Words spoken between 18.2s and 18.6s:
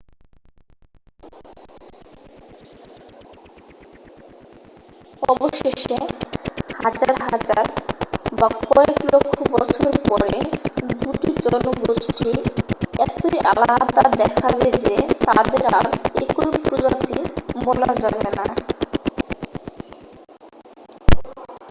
না